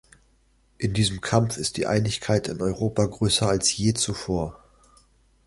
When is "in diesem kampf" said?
0.79-1.57